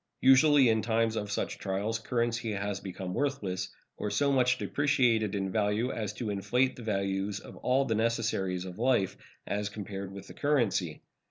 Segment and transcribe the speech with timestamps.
[0.21, 5.51] Usually in times of such trials currency has become worthless, or so much depreciated in
[5.51, 10.25] value as to inflate the values of all the necessaries of life as compared with
[10.25, 11.03] the currency.